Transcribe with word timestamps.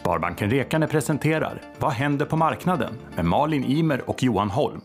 Sparbanken 0.00 0.50
Rekane 0.50 0.86
presenterar 0.86 1.62
Vad 1.78 1.92
händer 1.92 2.26
på 2.26 2.36
marknaden? 2.36 2.98
med 3.16 3.24
Malin 3.24 3.64
Imer 3.64 4.10
och 4.10 4.22
Johan 4.22 4.50
Holm. 4.50 4.80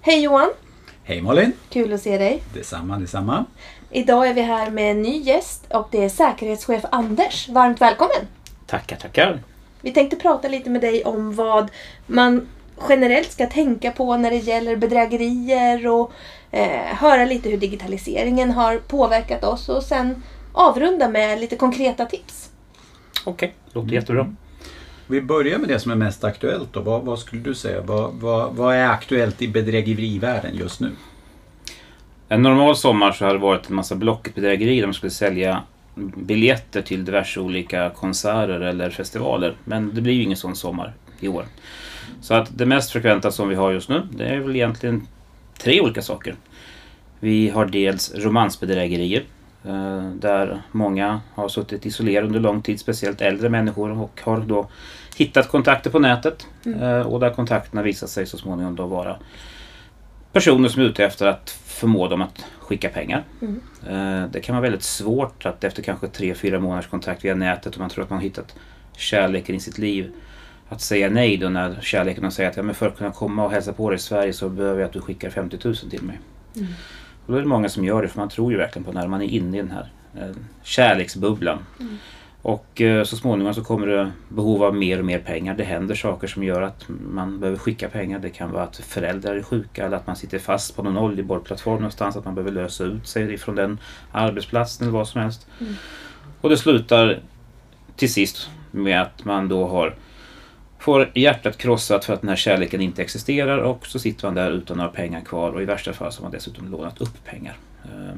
Hej 0.00 0.22
Johan! 0.22 0.48
Hej 1.04 1.22
Malin! 1.22 1.52
Kul 1.70 1.92
att 1.92 2.02
se 2.02 2.18
dig. 2.18 2.42
Detsamma, 2.54 2.98
detsamma. 2.98 3.44
Idag 3.90 4.28
är 4.28 4.34
vi 4.34 4.40
här 4.40 4.70
med 4.70 4.90
en 4.90 5.02
ny 5.02 5.18
gäst 5.18 5.66
och 5.72 5.88
det 5.90 6.04
är 6.04 6.08
säkerhetschef 6.08 6.84
Anders. 6.92 7.48
Varmt 7.48 7.80
välkommen! 7.80 8.26
Tackar, 8.66 8.96
tackar. 8.96 9.42
Vi 9.80 9.92
tänkte 9.92 10.16
prata 10.16 10.48
lite 10.48 10.70
med 10.70 10.80
dig 10.80 11.04
om 11.04 11.34
vad 11.34 11.70
man 12.06 12.48
generellt 12.88 13.32
ska 13.32 13.46
tänka 13.46 13.90
på 13.90 14.16
när 14.16 14.30
det 14.30 14.36
gäller 14.36 14.76
bedrägerier 14.76 15.86
och 15.86 16.12
eh, 16.50 16.84
höra 16.96 17.24
lite 17.24 17.48
hur 17.48 17.56
digitaliseringen 17.58 18.50
har 18.50 18.76
påverkat 18.76 19.44
oss 19.44 19.68
och 19.68 19.82
sen 19.82 20.22
avrunda 20.52 21.08
med 21.08 21.40
lite 21.40 21.56
konkreta 21.56 22.06
tips. 22.06 22.50
Okej, 23.28 23.54
låter 23.72 23.92
jättebra. 23.92 24.34
Vi 25.06 25.20
börjar 25.20 25.58
med 25.58 25.68
det 25.68 25.78
som 25.78 25.92
är 25.92 25.96
mest 25.96 26.24
aktuellt 26.24 26.72
då. 26.72 26.80
Vad, 26.80 27.02
vad 27.02 27.18
skulle 27.18 27.42
du 27.42 27.54
säga? 27.54 27.80
Vad, 27.80 28.14
vad, 28.14 28.54
vad 28.54 28.74
är 28.74 28.88
aktuellt 28.88 29.42
i 29.42 29.48
bedrägerivärlden 29.48 30.56
just 30.56 30.80
nu? 30.80 30.90
En 32.28 32.42
normal 32.42 32.76
sommar 32.76 33.12
så 33.12 33.24
har 33.24 33.32
det 33.32 33.38
varit 33.38 33.68
en 33.68 33.76
massa 33.76 33.94
blockbedrägerier 33.94 34.80
där 34.80 34.86
man 34.86 34.94
skulle 34.94 35.10
sälja 35.10 35.62
biljetter 36.16 36.82
till 36.82 37.04
diverse 37.04 37.40
olika 37.40 37.90
konserter 37.90 38.60
eller 38.60 38.90
festivaler. 38.90 39.56
Men 39.64 39.94
det 39.94 40.00
blir 40.00 40.12
ju 40.12 40.22
ingen 40.22 40.36
sån 40.36 40.56
sommar 40.56 40.94
i 41.20 41.28
år. 41.28 41.44
Så 42.20 42.34
att 42.34 42.58
det 42.58 42.66
mest 42.66 42.90
frekventa 42.90 43.30
som 43.30 43.48
vi 43.48 43.54
har 43.54 43.72
just 43.72 43.88
nu, 43.88 44.02
det 44.10 44.24
är 44.24 44.38
väl 44.38 44.56
egentligen 44.56 45.06
tre 45.58 45.80
olika 45.80 46.02
saker. 46.02 46.34
Vi 47.20 47.48
har 47.48 47.66
dels 47.66 48.14
romansbedrägerier. 48.14 49.24
Eh, 49.68 50.10
Där 50.10 50.62
många 50.72 51.20
har 51.34 51.48
suttit 51.48 51.86
isolerade 51.86 52.26
under 52.26 52.40
lång 52.40 52.62
tid, 52.62 52.80
speciellt 52.80 53.20
äldre 53.20 53.48
människor 53.48 54.00
och 54.02 54.20
har 54.24 54.40
då 54.40 54.68
hittat 55.16 55.48
kontakter 55.48 55.90
på 55.90 55.98
nätet. 55.98 56.46
eh, 56.80 57.00
Och 57.00 57.20
där 57.20 57.30
kontakterna 57.30 57.82
visat 57.82 58.10
sig 58.10 58.26
så 58.26 58.38
småningom 58.38 58.76
då 58.76 58.86
vara 58.86 59.16
personer 60.32 60.68
som 60.68 60.82
är 60.82 60.86
ute 60.86 61.04
efter 61.04 61.26
att 61.26 61.50
förmå 61.50 62.08
dem 62.08 62.22
att 62.22 62.44
skicka 62.58 62.88
pengar. 62.88 63.24
Mm. 63.40 63.60
Eh, 63.88 64.30
Det 64.30 64.40
kan 64.40 64.54
vara 64.54 64.62
väldigt 64.62 64.82
svårt 64.82 65.46
att 65.46 65.64
efter 65.64 65.82
kanske 65.82 66.08
tre 66.08 66.34
fyra 66.34 66.60
månaders 66.60 66.86
kontakt 66.86 67.24
via 67.24 67.34
nätet 67.34 67.74
och 67.74 67.80
man 67.80 67.90
tror 67.90 68.04
att 68.04 68.10
man 68.10 68.18
har 68.18 68.24
hittat 68.24 68.54
kärleken 68.96 69.54
i 69.54 69.60
sitt 69.60 69.78
liv 69.78 70.12
att 70.68 70.80
säga 70.80 71.10
nej 71.10 71.36
då 71.36 71.48
när 71.48 71.78
kärleken 71.80 72.30
säger 72.30 72.50
att 72.50 72.56
ja, 72.56 72.62
men 72.62 72.74
för 72.74 72.86
att 72.86 72.98
kunna 72.98 73.10
komma 73.10 73.44
och 73.44 73.50
hälsa 73.50 73.72
på 73.72 73.90
dig 73.90 73.96
i 73.96 74.00
Sverige 74.00 74.32
så 74.32 74.48
behöver 74.48 74.80
jag 74.80 74.86
att 74.86 74.92
du 74.92 75.00
skickar 75.00 75.30
50 75.30 75.58
000 75.64 75.76
till 75.76 76.02
mig. 76.02 76.20
Mm. 76.56 76.68
Och 77.28 77.32
då 77.32 77.38
är 77.38 77.42
det 77.42 77.48
många 77.48 77.68
som 77.68 77.84
gör 77.84 78.02
det 78.02 78.08
för 78.08 78.20
man 78.20 78.28
tror 78.28 78.52
ju 78.52 78.58
verkligen 78.58 78.84
på 78.84 78.92
när 78.92 79.08
man 79.08 79.22
är 79.22 79.26
inne 79.26 79.58
i 79.58 79.60
den 79.60 79.70
här 79.70 79.88
eh, 80.14 80.36
kärleksbubblan. 80.62 81.58
Mm. 81.80 81.96
Och 82.42 82.80
eh, 82.80 83.04
så 83.04 83.16
småningom 83.16 83.54
så 83.54 83.64
kommer 83.64 83.86
det 83.86 84.10
behov 84.28 84.64
av 84.64 84.74
mer 84.74 84.98
och 84.98 85.04
mer 85.04 85.18
pengar. 85.18 85.54
Det 85.54 85.64
händer 85.64 85.94
saker 85.94 86.26
som 86.26 86.44
gör 86.44 86.62
att 86.62 86.84
man 86.88 87.40
behöver 87.40 87.58
skicka 87.58 87.88
pengar. 87.88 88.18
Det 88.18 88.30
kan 88.30 88.52
vara 88.52 88.62
att 88.62 88.76
föräldrar 88.76 89.36
är 89.36 89.42
sjuka 89.42 89.86
eller 89.86 89.96
att 89.96 90.06
man 90.06 90.16
sitter 90.16 90.38
fast 90.38 90.76
på 90.76 90.82
någon 90.82 90.98
oljeborrplattform 90.98 91.76
någonstans. 91.76 92.16
Att 92.16 92.24
man 92.24 92.34
behöver 92.34 92.52
lösa 92.52 92.84
ut 92.84 93.06
sig 93.06 93.34
ifrån 93.34 93.54
den 93.54 93.78
arbetsplatsen 94.12 94.88
eller 94.88 94.98
vad 94.98 95.08
som 95.08 95.20
helst. 95.20 95.46
Mm. 95.60 95.74
Och 96.40 96.50
det 96.50 96.56
slutar 96.56 97.20
till 97.96 98.12
sist 98.12 98.50
med 98.70 99.02
att 99.02 99.24
man 99.24 99.48
då 99.48 99.66
har 99.66 99.94
får 100.88 101.10
hjärtat 101.14 101.58
krossat 101.58 102.04
för 102.04 102.14
att 102.14 102.20
den 102.20 102.28
här 102.28 102.36
kärleken 102.36 102.80
inte 102.80 103.02
existerar 103.02 103.58
och 103.58 103.86
så 103.86 103.98
sitter 103.98 104.26
man 104.26 104.34
där 104.34 104.50
utan 104.50 104.76
några 104.76 104.90
pengar 104.90 105.20
kvar 105.20 105.50
och 105.52 105.62
i 105.62 105.64
värsta 105.64 105.92
fall 105.92 106.12
så 106.12 106.18
har 106.18 106.22
man 106.22 106.32
dessutom 106.32 106.70
lånat 106.70 107.00
upp 107.00 107.24
pengar. 107.24 107.56
Eh, 107.84 108.14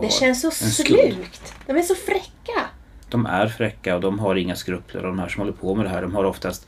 Det 0.00 0.12
känns 0.12 0.40
så 0.40 0.50
slukt. 0.50 1.54
De 1.66 1.76
är 1.76 1.82
så 1.82 1.94
fräcka. 1.94 2.60
De 3.08 3.26
är 3.26 3.48
fräcka 3.48 3.94
och 3.94 4.00
de 4.00 4.18
har 4.18 4.34
inga 4.34 4.56
skrupler 4.56 5.02
och 5.02 5.08
de 5.08 5.18
här 5.18 5.28
som 5.28 5.40
håller 5.40 5.52
på 5.52 5.74
med 5.74 5.84
det 5.84 5.88
här 5.88 6.02
de 6.02 6.14
har 6.14 6.24
oftast 6.24 6.66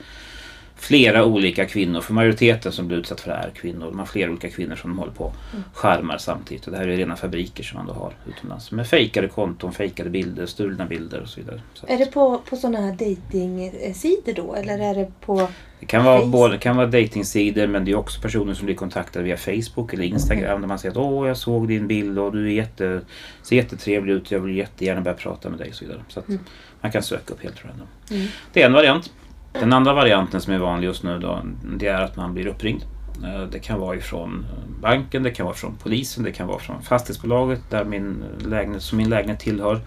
flera 0.77 1.25
olika 1.25 1.67
kvinnor. 1.67 2.00
För 2.00 2.14
majoriteten 2.14 2.72
som 2.72 2.89
blir 2.89 2.98
utsatt 2.98 3.20
för 3.20 3.30
det 3.30 3.36
här 3.36 3.47
är 3.47 3.50
kvinnor. 3.50 3.86
De 3.86 3.98
har 3.98 4.06
flera 4.06 4.30
olika 4.30 4.50
kvinnor 4.50 4.77
som 4.77 4.91
de 4.91 4.98
håller 4.98 5.12
på 5.12 5.33
skärmar 5.72 6.19
samtidigt. 6.19 6.66
Och 6.66 6.72
det 6.72 6.78
här 6.78 6.88
är 6.88 6.97
rena 6.97 7.16
fabriker 7.16 7.65
som 7.65 7.76
man 7.78 7.87
då 7.87 7.93
har 7.93 8.12
utomlands. 8.28 8.71
Med 8.72 8.87
fejkade 8.87 9.28
konton, 9.28 9.72
fejkade 9.72 10.10
bilder, 10.10 10.47
stulna 10.47 10.87
bilder 10.87 11.21
och 11.22 11.28
så 11.28 11.41
vidare. 11.41 11.60
Så 11.75 11.87
Är 11.88 11.98
det 11.98 12.06
på, 12.06 12.38
på 12.38 12.56
sådana 12.56 12.81
här 12.81 12.93
dating-sidor 12.93 14.32
då? 14.32 14.54
Eller 14.54 14.78
är 14.78 14.94
det 14.94 15.10
på... 15.21 15.48
det 15.81 15.87
kan 15.87 16.04
vara, 16.04 16.26
både, 16.26 16.54
det 16.54 16.59
kan 16.59 16.77
vara 16.77 16.87
datingsidor 16.87 17.66
men 17.66 17.84
det 17.84 17.91
är 17.91 17.97
också 17.97 18.21
personer 18.21 18.54
som 18.54 18.66
blir 18.66 18.75
kontaktade 18.77 19.25
via 19.25 19.37
Facebook 19.37 19.93
eller 19.94 20.04
Instagram 20.04 20.60
där 20.60 20.69
man 20.69 20.78
säger 20.78 20.93
att 20.93 20.97
åh 20.98 21.28
jag 21.28 21.37
såg 21.37 21.69
din 21.69 21.87
bild 21.87 22.19
och 22.19 22.32
du 22.32 22.47
är 22.47 22.50
jätte, 22.53 23.00
ser 23.43 23.56
jättetrevlig 23.56 24.12
ut. 24.12 24.31
Jag 24.31 24.41
vill 24.41 24.56
jättegärna 24.56 25.00
börja 25.00 25.16
prata 25.16 25.50
med 25.50 25.59
dig 25.59 25.69
och 25.69 25.75
så 25.75 25.84
vidare. 25.84 26.03
Så 26.09 26.21
att 26.21 26.28
Mm. 26.28 26.41
man 26.81 26.93
kan 26.93 27.03
söka 27.03 27.34
upp 27.34 27.43
helt 27.43 27.65
random. 27.65 27.87
Mm. 28.10 28.27
Det 28.53 28.62
är 28.62 28.66
en 28.66 28.72
variant. 28.72 29.12
Den 29.60 29.72
andra 29.72 29.92
varianten 29.92 30.41
som 30.41 30.53
är 30.53 30.59
vanlig 30.59 30.87
just 30.87 31.03
nu 31.03 31.19
då, 31.19 31.42
det 31.78 31.87
är 31.87 32.03
att 32.03 32.16
man 32.16 32.34
blir 32.34 32.47
uppringd. 32.47 32.82
Eh, 33.25 33.42
det 33.42 33.59
kan 33.59 33.81
vara 33.81 33.97
ifrån 33.97 34.47
eh, 34.50 34.81
banken, 34.81 35.22
det 35.22 35.31
kan 35.31 35.47
vara 35.47 35.56
från 35.56 35.76
polisen, 35.76 36.25
det 36.25 36.32
kan 36.32 36.47
vara 36.47 36.59
från 36.59 36.82
fastighetsbolaget 36.82 37.60
där 37.70 37.84
min 37.84 38.25
lägenhet, 38.47 38.82
som 38.82 38.98
min 38.98 39.09
lägenhet 39.09 39.41
tillhör. 39.41 39.81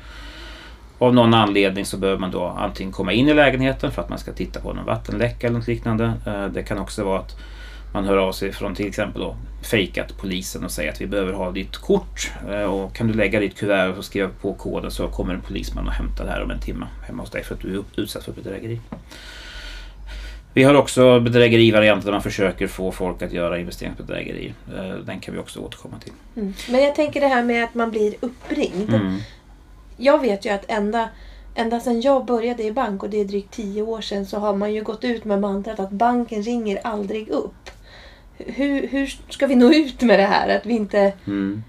Av 0.99 1.13
någon 1.13 1.33
anledning 1.33 1.85
så 1.85 1.97
behöver 1.97 2.19
man 2.19 2.31
då 2.31 2.43
antingen 2.43 2.93
komma 2.93 3.11
in 3.11 3.27
i 3.27 3.33
lägenheten 3.33 3.91
för 3.91 4.01
att 4.01 4.09
man 4.09 4.19
ska 4.19 4.33
titta 4.33 4.59
på 4.59 4.73
någon 4.73 4.85
vattenläcka 4.85 5.47
eller 5.47 5.57
något 5.57 5.67
liknande. 5.67 6.13
Eh, 6.25 6.45
det 6.45 6.63
kan 6.63 6.77
också 6.77 7.03
vara 7.03 7.19
att 7.19 7.35
man 7.93 8.05
hör 8.05 8.17
av 8.17 8.31
sig 8.31 8.51
från 8.51 8.75
till 8.75 8.87
exempel 8.87 9.21
då 9.21 9.35
fejkat 9.61 10.17
polisen 10.17 10.63
och 10.63 10.71
säger 10.71 10.91
att 10.91 11.01
vi 11.01 11.07
behöver 11.07 11.33
ha 11.33 11.51
ditt 11.51 11.77
kort 11.77 12.31
och 12.69 12.95
kan 12.95 13.07
du 13.07 13.13
lägga 13.13 13.39
ditt 13.39 13.57
kuvert 13.57 13.97
och 13.97 14.05
skriva 14.05 14.29
på 14.41 14.53
koden 14.53 14.91
så 14.91 15.07
kommer 15.07 15.33
en 15.33 15.41
polisman 15.41 15.87
och 15.87 15.93
hämtar 15.93 16.25
det 16.25 16.31
här 16.31 16.43
om 16.43 16.51
en 16.51 16.59
timme 16.59 16.85
hemma 17.07 17.23
hos 17.23 17.31
dig 17.31 17.43
för 17.43 17.55
att 17.55 17.61
du 17.61 17.77
är 17.77 17.83
utsatt 17.95 18.23
för 18.23 18.31
bedrägeri. 18.31 18.79
Vi 20.57 20.63
har 20.63 20.73
också 20.73 21.19
bedrägerivarianter 21.19 22.05
där 22.05 22.11
man 22.11 22.21
försöker 22.21 22.67
få 22.67 22.91
folk 22.91 23.21
att 23.21 23.31
göra 23.33 23.59
investeringsbedrägeri. 23.59 24.53
Eh, 24.77 24.95
Den 25.05 25.19
kan 25.19 25.33
vi 25.33 25.39
också 25.39 25.59
återkomma 25.59 25.95
till. 25.99 26.13
Mm. 26.35 26.53
Men 26.71 26.83
jag 26.83 26.95
tänker 26.95 27.21
det 27.21 27.27
här 27.27 27.43
med 27.43 27.63
att 27.63 27.75
man 27.75 27.91
blir 27.91 28.13
uppringd. 28.19 28.89
Mm. 28.93 29.17
Jag 29.97 30.21
vet 30.21 30.45
ju 30.45 30.49
att 30.49 30.65
ända, 30.67 31.09
ända 31.55 31.79
sedan 31.79 32.01
jag 32.01 32.25
började 32.25 32.63
i 32.63 32.71
bank 32.71 33.03
och 33.03 33.09
det 33.09 33.21
är 33.21 33.25
drygt 33.25 33.51
tio 33.53 33.81
år 33.81 34.01
sedan 34.01 34.25
så 34.25 34.39
har 34.39 34.53
man 34.55 34.73
ju 34.73 34.83
gått 34.83 35.03
ut 35.03 35.25
med 35.25 35.39
mantrat 35.41 35.79
att 35.79 35.91
banken 35.91 36.43
ringer 36.43 36.79
aldrig 36.83 37.29
upp. 37.29 37.69
Hur, 38.37 38.87
hur 38.87 39.13
ska 39.29 39.47
vi 39.47 39.55
nå 39.55 39.73
ut 39.73 40.01
med 40.01 40.19
det 40.19 40.25
här? 40.25 40.57
Att 40.57 40.65
vi 40.65 40.73
inte... 40.73 41.13
Mm. 41.27 41.63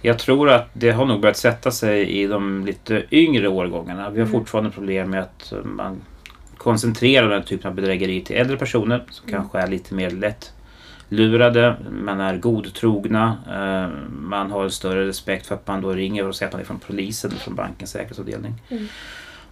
Jag 0.00 0.18
tror 0.18 0.50
att 0.50 0.70
det 0.72 0.90
har 0.90 1.04
nog 1.04 1.20
börjat 1.20 1.36
sätta 1.36 1.70
sig 1.70 2.08
i 2.22 2.26
de 2.26 2.66
lite 2.66 3.02
yngre 3.10 3.48
årgångarna. 3.48 4.10
Vi 4.10 4.20
har 4.20 4.26
Mm. 4.26 4.40
fortfarande 4.40 4.70
problem 4.70 5.10
med 5.10 5.20
att 5.20 5.52
man 5.64 6.00
koncentrerar 6.62 7.28
den 7.28 7.38
här 7.40 7.46
typen 7.46 7.68
av 7.70 7.74
bedrägeri 7.74 8.20
till 8.20 8.36
äldre 8.36 8.56
personer 8.56 9.04
som 9.10 9.28
Mm. 9.28 9.40
kanske 9.40 9.58
är 9.58 9.66
lite 9.66 9.94
mer 9.94 10.10
lätt 10.10 10.52
lurade, 11.08 11.76
man 11.90 12.20
är 12.20 12.36
godtrogna, 12.36 13.36
eh, 13.48 13.98
man 14.12 14.50
har 14.50 14.68
större 14.68 15.06
respekt 15.06 15.46
för 15.46 15.54
att 15.54 15.68
man 15.68 15.80
då 15.80 15.92
ringer 15.92 16.28
och 16.28 16.36
säger 16.36 16.48
att 16.48 16.52
man 16.52 16.60
är 16.60 16.64
från 16.66 16.78
polisen 16.78 17.30
eller 17.30 17.40
från 17.40 17.54
bankens 17.54 17.90
säkerhetsavdelning. 17.90 18.54
Mm. 18.68 18.86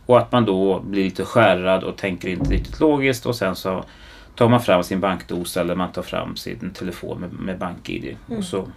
Och 0.06 0.18
att 0.18 0.32
man 0.32 0.44
då 0.44 0.80
blir 0.80 1.04
lite 1.04 1.24
skärrad 1.24 1.84
och 1.84 1.96
tänker 1.96 2.28
inte 2.28 2.50
riktigt 2.50 2.80
logiskt 2.80 3.26
och 3.26 3.36
sen 3.36 3.56
så 3.56 3.84
tar 4.36 4.48
man 4.48 4.60
fram 4.60 4.82
sin 4.82 5.00
bankdosa 5.00 5.60
eller 5.60 5.74
man 5.74 5.92
tar 5.92 6.02
fram 6.02 6.36
sin 6.36 6.70
telefon 6.70 7.20
med, 7.20 7.32
med 7.32 7.58
bank-id. 7.58 8.16
Mm. 8.28 8.38
Och 8.38 8.44
så 8.44 8.68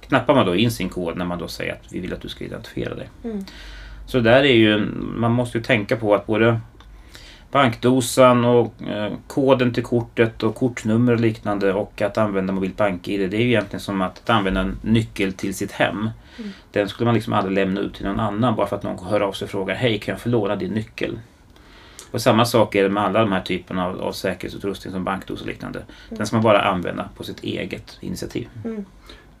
knappar 0.00 0.34
man 0.34 0.46
då 0.46 0.54
in 0.56 0.70
sin 0.70 0.88
kod 0.88 1.16
när 1.16 1.24
man 1.24 1.38
då 1.38 1.48
säger 1.48 1.72
att 1.72 1.92
vi 1.92 2.00
vill 2.00 2.12
att 2.12 2.20
du 2.20 2.28
ska 2.28 2.44
identifiera 2.44 2.94
dig. 2.94 3.08
Mm. 3.24 3.44
Så 4.06 4.20
där 4.20 4.42
är 4.42 4.54
ju, 4.54 4.86
man 5.16 5.32
måste 5.32 5.58
ju 5.58 5.64
tänka 5.64 5.96
på 5.96 6.14
att 6.14 6.26
både 6.26 6.60
bankdosan 7.54 8.44
och 8.44 8.82
eh, 8.82 9.12
koden 9.26 9.72
till 9.72 9.82
kortet 9.82 10.42
och 10.42 10.54
kortnummer 10.54 11.12
och 11.12 11.20
liknande 11.20 11.72
och 11.72 12.02
att 12.02 12.18
använda 12.18 12.52
mobilt 12.52 12.76
bank-id 12.76 13.30
det 13.30 13.36
är 13.36 13.40
ju 13.40 13.48
egentligen 13.48 13.80
som 13.80 14.00
att 14.00 14.30
använda 14.30 14.60
en 14.60 14.78
nyckel 14.82 15.32
till 15.32 15.54
sitt 15.54 15.72
hem. 15.72 16.10
Mm. 16.38 16.50
Den 16.70 16.88
skulle 16.88 17.04
man 17.04 17.14
liksom 17.14 17.32
aldrig 17.32 17.54
lämna 17.54 17.80
ut 17.80 17.94
till 17.94 18.06
någon 18.06 18.20
annan 18.20 18.56
bara 18.56 18.66
för 18.66 18.76
att 18.76 18.82
någon 18.82 19.06
hör 19.06 19.20
av 19.20 19.32
sig 19.32 19.44
och 19.46 19.50
frågar 19.50 19.74
Hej 19.74 19.98
kan 19.98 20.12
jag 20.12 20.20
få 20.20 20.28
låna 20.28 20.56
din 20.56 20.72
nyckel? 20.72 21.18
Och 22.10 22.22
samma 22.22 22.44
sak 22.44 22.74
är 22.74 22.82
det 22.82 22.88
med 22.88 23.02
alla 23.02 23.20
de 23.20 23.32
här 23.32 23.40
typerna 23.40 23.86
av, 23.86 24.00
av 24.00 24.12
säkerhetsutrustning 24.12 24.92
som 24.92 25.04
bankdos 25.04 25.40
och 25.40 25.46
liknande. 25.46 25.82
Den 26.08 26.26
ska 26.26 26.36
man 26.36 26.42
bara 26.42 26.62
använda 26.62 27.08
på 27.16 27.24
sitt 27.24 27.44
eget 27.44 27.98
initiativ. 28.00 28.48
Mm. 28.64 28.84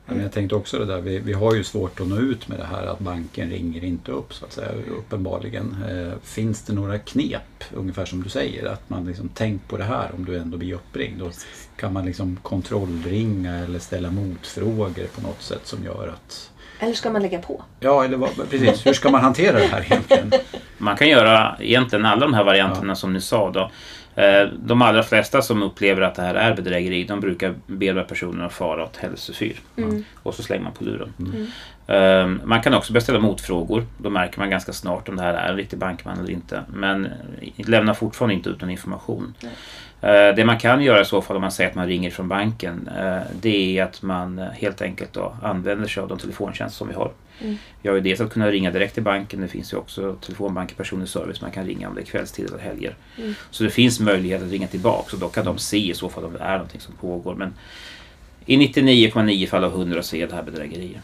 Men 0.06 0.20
jag 0.20 0.32
tänkte 0.32 0.54
också 0.54 0.78
det 0.78 0.84
där, 0.84 1.00
vi, 1.00 1.18
vi 1.18 1.32
har 1.32 1.54
ju 1.54 1.64
svårt 1.64 2.00
att 2.00 2.06
nå 2.06 2.16
ut 2.16 2.48
med 2.48 2.58
det 2.58 2.64
här 2.64 2.86
att 2.86 2.98
banken 2.98 3.50
ringer 3.50 3.84
inte 3.84 4.12
upp 4.12 4.34
så 4.34 4.44
att 4.44 4.52
säga, 4.52 4.72
uppenbarligen. 4.98 5.76
Eh, 5.88 6.18
finns 6.22 6.62
det 6.62 6.72
några 6.72 6.98
knep, 6.98 7.64
ungefär 7.74 8.04
som 8.04 8.22
du 8.22 8.28
säger, 8.28 8.66
att 8.66 8.90
man 8.90 9.06
liksom 9.06 9.30
tänk 9.34 9.68
på 9.68 9.76
det 9.76 9.84
här 9.84 10.10
om 10.16 10.24
du 10.24 10.38
ändå 10.38 10.56
blir 10.58 10.74
uppringd. 10.74 11.18
Då 11.18 11.30
kan 11.76 11.92
man 11.92 12.04
liksom 12.06 12.38
kontrollringa 12.42 13.54
eller 13.54 13.78
ställa 13.78 14.10
motfrågor 14.10 15.06
på 15.14 15.20
något 15.20 15.42
sätt 15.42 15.66
som 15.66 15.84
gör 15.84 16.08
att 16.08 16.50
Eller 16.78 16.94
ska 16.94 17.10
man 17.10 17.22
lägga 17.22 17.42
på? 17.42 17.62
Ja, 17.80 18.04
eller 18.04 18.16
vad, 18.16 18.50
precis. 18.50 18.86
Hur 18.86 18.92
ska 18.92 19.10
man 19.10 19.20
hantera 19.20 19.58
det 19.58 19.66
här 19.66 19.82
egentligen? 19.82 20.32
Man 20.84 20.96
kan 20.96 21.08
göra 21.08 21.56
egentligen 21.60 22.06
alla 22.06 22.20
de 22.20 22.34
här 22.34 22.44
varianterna 22.44 22.94
som 22.94 23.12
ni 23.12 23.20
sa. 23.20 23.50
Då. 23.50 23.70
Eh, 24.22 24.48
De 24.58 24.82
allra 24.82 25.02
flesta 25.02 25.42
som 25.42 25.62
upplever 25.62 26.02
att 26.02 26.14
det 26.14 26.22
här 26.22 26.34
är 26.34 26.54
bedrägeri, 26.56 27.04
de 27.04 27.20
brukar 27.20 27.54
be 27.66 27.86
de 27.86 27.92
här 27.92 28.02
personerna 28.04 28.46
att 28.46 28.52
fara 28.52 28.84
åt 28.84 28.96
hälsofyr. 28.96 29.60
Mm. 29.76 30.04
Och 30.22 30.34
så 30.34 30.42
slänger 30.42 30.64
man 30.64 30.72
på 30.72 30.84
luren. 30.84 31.12
Eh, 31.86 32.26
Man 32.46 32.62
kan 32.62 32.74
också 32.74 32.92
beställa 32.92 33.18
motfrågor. 33.18 33.86
Då 33.98 34.10
märker 34.10 34.38
man 34.38 34.50
ganska 34.50 34.72
snart 34.72 35.08
om 35.08 35.16
det 35.16 35.22
här 35.22 35.34
är 35.34 35.48
en 35.50 35.56
riktig 35.56 35.78
bankman 35.78 36.18
eller 36.18 36.30
inte. 36.30 36.62
Men 36.68 37.04
eh, 37.06 37.68
lämnar 37.68 37.94
fortfarande 37.94 38.34
inte 38.34 38.50
ut 38.50 38.60
någon 38.60 38.70
information. 38.70 39.34
Eh, 39.42 39.48
Det 40.36 40.44
man 40.46 40.58
kan 40.58 40.82
göra 40.82 41.00
i 41.00 41.04
så 41.04 41.22
fall 41.22 41.36
om 41.36 41.42
man 41.42 41.52
säger 41.52 41.70
att 41.70 41.76
man 41.76 41.86
ringer 41.86 42.10
från 42.10 42.28
banken 42.28 42.88
eh, 42.98 43.18
det 43.40 43.78
är 43.78 43.84
att 43.84 44.02
man 44.02 44.38
eh, 44.38 44.44
helt 44.44 44.82
enkelt 44.82 45.12
då 45.12 45.36
använder 45.42 45.88
sig 45.88 46.02
av 46.02 46.08
de 46.08 46.18
telefontjänster 46.18 46.78
som 46.78 46.88
vi 46.88 46.94
har. 46.94 47.12
Mm. 47.40 47.56
Vi 47.82 47.88
har 47.88 47.96
ju 47.96 48.02
dels 48.02 48.20
att 48.20 48.32
kunna 48.32 48.50
ringa 48.50 48.70
direkt 48.70 48.94
till 48.94 49.02
banken. 49.02 49.40
Det 49.40 49.48
finns 49.48 49.72
ju 49.72 49.76
också 49.76 50.14
telefonbank 50.14 50.72
i 50.72 50.74
personlig 50.74 51.08
service. 51.08 51.40
Man 51.40 51.50
kan 51.50 51.66
ringa 51.66 51.88
om 51.88 51.94
det 51.94 52.00
är 52.00 52.04
kvällstid 52.04 52.46
eller 52.46 52.58
helger. 52.58 52.96
Mm. 53.18 53.34
Så 53.50 53.64
det 53.64 53.70
finns 53.70 54.00
möjlighet 54.00 54.42
att 54.42 54.50
ringa 54.50 54.66
tillbaka 54.66 55.16
och 55.16 55.20
då 55.20 55.28
kan 55.28 55.44
de 55.44 55.58
se 55.58 55.90
i 55.90 55.94
så 55.94 56.08
fall 56.08 56.24
om 56.24 56.32
det 56.32 56.38
är 56.38 56.52
någonting 56.52 56.80
som 56.80 56.94
pågår. 56.94 57.34
Men 57.34 57.54
i 58.46 58.56
99,9 58.56 59.46
fall 59.46 59.64
av 59.64 59.72
100 59.72 60.02
så 60.02 60.16
är 60.16 60.26
det 60.26 60.34
här 60.34 60.42
bedrägerier. 60.42 61.00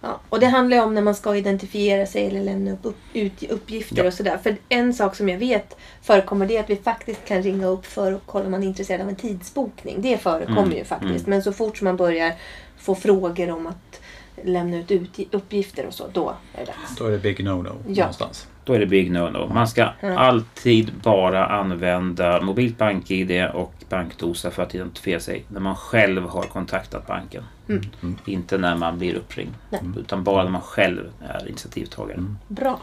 Ja, 0.00 0.20
och 0.28 0.40
det 0.40 0.46
handlar 0.46 0.76
ju 0.76 0.82
om 0.82 0.94
när 0.94 1.02
man 1.02 1.14
ska 1.14 1.36
identifiera 1.36 2.06
sig 2.06 2.26
eller 2.26 2.40
lämna 2.44 2.72
upp, 2.72 2.84
upp 2.86 2.96
ut 3.12 3.42
uppgifter 3.50 3.96
Ja. 3.96 4.04
och 4.06 4.14
sådär. 4.14 4.38
För 4.42 4.56
en 4.68 4.94
sak 4.94 5.16
som 5.16 5.28
jag 5.28 5.38
vet 5.38 5.76
förekommer 6.02 6.46
det 6.46 6.56
är 6.56 6.60
att 6.62 6.70
vi 6.70 6.76
faktiskt 6.76 7.24
kan 7.24 7.42
ringa 7.42 7.66
upp 7.66 7.86
för 7.86 8.12
att 8.12 8.22
kolla 8.26 8.44
om 8.44 8.50
man 8.50 8.62
är 8.62 8.66
intresserad 8.66 9.00
av 9.00 9.08
en 9.08 9.16
tidsbokning. 9.16 9.96
Det 10.02 10.18
förekommer 10.18 10.62
Mm, 10.62 10.76
ju 10.78 10.84
faktiskt. 10.84 11.10
mm. 11.26 11.30
Men 11.30 11.42
så 11.42 11.52
fort 11.52 11.76
som 11.78 11.84
man 11.84 11.96
börjar 11.96 12.32
få 12.78 12.94
frågor 12.94 13.50
om 13.50 13.66
att 13.66 14.00
lämna 14.44 14.76
ut, 14.76 14.90
ut 14.90 15.34
uppgifter 15.34 15.86
och 15.86 15.94
så, 15.94 16.04
då 16.12 16.28
är 16.54 16.58
det 16.60 16.64
dags. 16.64 16.96
Då 16.98 17.06
är 17.06 17.10
det 17.10 17.18
big 17.18 17.40
no-no 17.40 17.76
Ja. 17.88 18.02
någonstans. 18.04 18.46
Då 18.66 18.72
är 18.72 18.78
det 18.78 18.86
big 18.86 19.10
no-no. 19.10 19.54
Man 19.54 19.68
ska 19.68 19.88
alltid 20.16 20.92
bara 21.02 21.46
använda 21.46 22.40
mobilt 22.40 22.78
bank-id 22.78 23.46
och 23.54 23.74
bankdosa 23.88 24.50
för 24.50 24.62
att 24.62 24.74
identifiera 24.74 25.20
sig 25.20 25.44
när 25.48 25.60
man 25.60 25.76
själv 25.76 26.28
har 26.28 26.42
kontaktat 26.42 27.06
banken. 27.06 27.44
Mm. 27.68 28.16
Inte 28.24 28.58
när 28.58 28.76
man 28.76 28.98
blir 28.98 29.14
uppringd. 29.14 29.54
Nej. 29.70 29.80
Utan 29.98 30.24
bara 30.24 30.44
när 30.44 30.50
man 30.50 30.60
själv 30.62 31.12
är 31.28 31.48
initiativtagare. 31.48 32.24
Bra. 32.48 32.80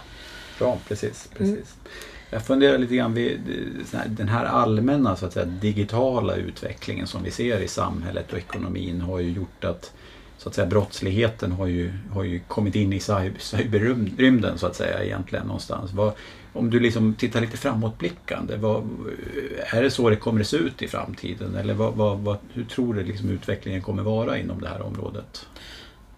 Bra, 0.59 0.77
precis. 0.87 1.29
precis. 1.37 1.75
Jag 2.29 2.45
funderar 2.45 2.77
lite 2.77 2.95
grann 2.95 3.13
vid 3.13 3.39
den 4.07 4.27
här 4.27 4.45
allmänna 4.45 5.15
så 5.15 5.25
att 5.25 5.33
säga, 5.33 5.45
digitala 5.45 6.35
utvecklingen 6.35 7.07
som 7.07 7.23
vi 7.23 7.31
ser 7.31 7.59
i 7.59 7.67
samhället 7.67 8.31
och 8.31 8.37
ekonomin 8.37 9.01
har 9.01 9.19
ju 9.19 9.31
gjort 9.31 9.63
att 9.63 9.93
så 10.43 10.49
att 10.49 10.55
säga, 10.55 10.67
brottsligheten 10.67 11.51
har 11.51 11.67
ju, 11.67 11.93
har 12.11 12.23
ju 12.23 12.39
kommit 12.39 12.75
in 12.75 12.93
i 12.93 12.99
cyber- 12.99 13.39
cyberrymden 13.39 14.57
så 14.57 14.67
att 14.67 14.75
säga 14.75 15.03
egentligen 15.03 15.45
någonstans. 15.45 15.93
Vad, 15.93 16.13
om 16.53 16.69
du 16.69 16.79
liksom 16.79 17.13
tittar 17.13 17.41
lite 17.41 17.57
framåtblickande, 17.57 18.57
vad, 18.57 18.89
är 19.71 19.83
det 19.83 19.91
så 19.91 20.09
det 20.09 20.15
kommer 20.15 20.41
att 20.41 20.47
se 20.47 20.57
ut 20.57 20.81
i 20.81 20.87
framtiden? 20.87 21.55
Eller 21.55 21.73
vad, 21.73 22.19
vad, 22.19 22.37
hur 22.53 22.63
tror 22.63 22.93
du 22.93 23.03
liksom 23.03 23.29
utvecklingen 23.29 23.81
kommer 23.81 24.03
vara 24.03 24.37
inom 24.37 24.61
det 24.61 24.67
här 24.67 24.81
området? 24.81 25.47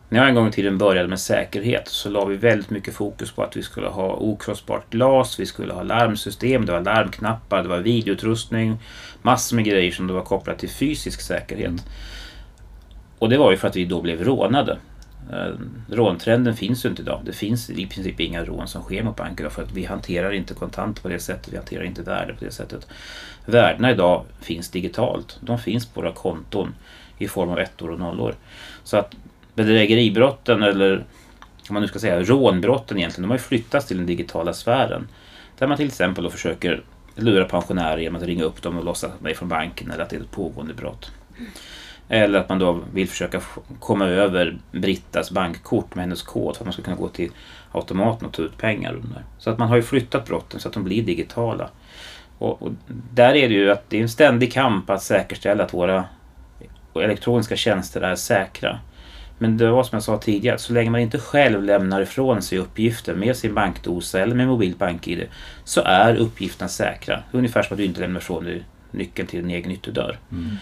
När 0.10 0.20
jag 0.20 0.30
en 0.30 0.36
gång 0.36 0.48
i 0.48 0.52
tiden 0.52 0.78
började 0.78 1.08
med 1.08 1.20
säkerhet 1.20 1.88
så 1.88 2.10
la 2.10 2.26
vi 2.26 2.36
väldigt 2.36 2.70
mycket 2.70 2.94
fokus 2.94 3.32
på 3.32 3.44
att 3.44 3.58
vi 3.58 3.64
skulle 3.64 3.88
ha 3.88 4.16
okrossbart 4.16 4.90
glas, 4.90 5.40
vi 5.40 5.46
skulle 5.46 5.74
ha 5.74 5.84
larmsystem, 5.84 6.66
det 6.66 6.72
var 6.72 6.82
larmknappar, 6.82 7.64
det 7.64 7.70
var 7.70 7.80
videoutrustning, 7.80 8.78
massor 9.22 9.56
med 9.56 9.66
grejer 9.66 9.92
som 9.92 10.08
det 10.08 10.14
var 10.14 10.22
kopplat 10.22 10.60
till 10.60 10.70
fysisk 10.70 11.22
säkerhet. 11.22 11.86
Och 13.26 13.30
det 13.30 13.38
var 13.38 13.52
ju 13.52 13.58
för 13.58 13.68
att 13.68 13.76
vi 13.76 13.86
då 13.86 14.02
blev 14.02 14.24
rånade. 14.24 14.78
Eh, 15.32 15.54
råntrenden 15.90 16.56
finns 16.56 16.86
ju 16.86 16.90
inte 16.90 17.02
idag. 17.02 17.22
Det 17.26 17.34
finns 17.34 17.70
i 17.70 17.86
princip 17.86 18.20
inga 18.20 18.46
rån 18.46 18.68
som 18.68 18.82
sker 18.82 19.04
mot 19.04 19.16
banker 19.16 19.50
för 19.50 19.64
att 19.64 19.72
vi 19.72 19.86
hanterar 19.86 20.32
inte 20.32 20.54
kontanter 20.54 21.02
på 21.02 21.08
det 21.08 21.20
sättet, 21.20 21.54
vi 21.54 21.58
hanterar 21.58 21.84
inte 21.84 22.02
värde 22.02 22.34
på 22.34 22.46
det 22.46 22.52
sättet. 22.52 22.88
Värdena 23.46 23.92
idag 23.92 24.26
finns 24.42 24.70
digitalt. 24.70 25.40
De 25.42 25.60
finns 25.60 25.86
på 25.86 26.02
våra 26.02 26.12
konton 26.12 26.76
i 27.18 27.28
form 27.28 27.50
av 27.50 27.60
ettor 27.60 27.92
och 27.92 28.00
nollor. 28.00 28.36
Så 28.84 28.98
att 28.98 29.16
bedrägeribrotten 29.56 30.64
eller 30.64 31.06
om 31.70 31.74
man 31.74 31.82
nu 31.82 31.88
ska 31.88 32.00
säga 32.00 32.24
rånbrotten 32.24 32.98
egentligen, 32.98 33.22
de 33.22 33.30
har 33.30 33.38
ju 33.38 33.44
flyttats 33.44 33.86
till 33.86 33.98
den 33.98 34.06
digitala 34.06 34.54
sfären. 34.54 35.08
Där 35.58 35.68
man 35.68 35.78
till 35.78 35.88
exempel 35.88 36.24
då 36.24 36.30
försöker 36.30 36.84
lura 37.16 37.46
pensionärer 37.46 37.98
genom 37.98 38.22
att 38.22 38.28
ringa 38.28 38.44
upp 38.44 38.62
dem 38.62 38.78
och 38.78 38.86
låtsas 38.86 39.12
att 39.12 39.20
de 39.24 39.30
är 39.30 39.34
från 39.34 39.50
banken 39.50 39.92
eller 39.92 40.04
att 40.04 40.10
det 40.10 40.16
är 40.16 40.22
ett 40.22 40.32
pågående 40.32 40.74
brott. 40.74 41.12
Eller 42.10 42.40
att 42.40 42.50
man 42.50 42.60
då 42.60 42.80
vill 42.94 43.10
försöka 43.10 43.42
komma 43.80 44.06
över 44.06 44.58
Brittas 44.72 45.32
bankkort 45.32 45.96
med 45.96 46.04
hennes 46.04 46.22
kod 46.22 46.56
för 46.56 46.64
att 46.64 46.66
man 46.66 46.74
ska 46.74 46.82
kunna 46.82 46.96
gå 46.96 47.08
till 47.08 47.32
automaten 47.72 48.28
och 48.28 48.34
ta 48.34 48.42
ut 48.42 48.58
pengar. 48.58 48.94
under. 48.94 49.24
Så 49.38 49.50
att 49.50 49.58
man 49.58 49.68
har 49.68 49.76
ju 49.76 49.82
flyttat 49.82 50.26
brotten 50.26 50.60
så 50.60 50.68
att 50.68 50.74
de 50.74 50.84
blir 50.84 51.04
digitala. 51.04 51.70
Och, 52.38 52.62
och 52.62 52.72
där 53.14 53.36
är 53.36 53.50
det 53.50 53.56
ju 53.56 53.72
att 53.72 53.90
det 53.90 53.98
är 53.98 54.02
en 54.02 54.10
ständig 54.10 54.54
kamp 54.54 54.90
att 54.90 55.04
säkerställa 55.04 55.64
att 55.64 55.74
våra 55.74 56.06
elektroniska 56.96 57.56
tjänster 57.56 58.02
är 58.02 58.16
säkra. 58.16 58.80
Men 59.38 59.58
det 59.58 59.72
var 59.72 59.84
som 59.84 59.96
jag 59.96 60.04
sa 60.04 60.18
tidigare, 60.18 60.58
så 60.58 60.74
länge 60.74 60.90
man 60.90 61.02
inte 61.02 61.20
själv 61.20 61.64
lämnar 61.64 62.02
ifrån 62.02 62.42
sig 62.42 62.58
uppgifter 62.58 63.16
med 63.16 63.36
sin 63.36 63.54
bankdosa 63.54 64.20
eller 64.20 64.36
med 64.36 64.48
mobilt 64.48 64.78
bank-id 64.78 65.28
så 65.64 65.82
är 65.82 66.16
uppgifterna 66.16 66.70
säkra. 66.70 67.24
Ungefär 67.32 67.64
som 67.64 67.74
att 67.74 67.78
du 67.78 67.86
inte 67.86 68.02
lämnar 68.02 68.20
ifrån 68.20 68.44
dig 68.44 68.64
nyckeln 68.92 69.28
till 69.28 69.42
din 69.42 69.52
egen 69.52 69.72
ytterdörr. 69.72 70.20
Mm. 70.32 70.58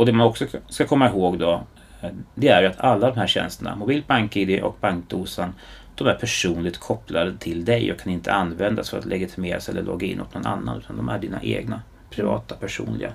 Och 0.00 0.06
det 0.06 0.12
man 0.12 0.26
också 0.26 0.46
ska 0.68 0.86
komma 0.86 1.08
ihåg 1.08 1.38
då, 1.38 1.62
eh, 2.02 2.10
det 2.34 2.48
är 2.48 2.62
ju 2.62 2.68
att 2.68 2.80
alla 2.80 3.10
de 3.10 3.18
här 3.18 3.26
tjänsterna, 3.26 3.76
mobilt 3.76 4.06
bank-id 4.06 4.62
och 4.62 4.76
bankdosan, 4.80 5.54
de 5.94 6.06
är 6.06 6.14
personligt 6.14 6.78
kopplade 6.78 7.36
till 7.38 7.64
dig 7.64 7.92
och 7.92 7.98
kan 8.00 8.12
inte 8.12 8.32
användas 8.32 8.90
för 8.90 8.98
att 8.98 9.04
legitimera 9.04 9.60
sig 9.60 9.72
eller 9.72 9.82
logga 9.82 10.06
in 10.06 10.20
åt 10.20 10.34
någon 10.34 10.46
annan, 10.46 10.78
utan 10.78 10.96
de 10.96 11.08
är 11.08 11.18
dina 11.18 11.42
egna 11.42 11.82
privata, 12.10 12.54
personliga 12.54 13.12